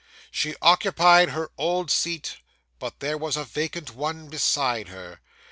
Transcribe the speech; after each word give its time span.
She 0.31 0.55
occupied 0.63 1.29
her 1.29 1.51
old 1.59 1.91
seat, 1.91 2.37
but 2.79 3.01
there 3.01 3.19
was 3.19 3.37
a 3.37 3.45
vacant 3.45 3.93
one 3.93 4.29
beside 4.29 4.87
her. 4.87 5.19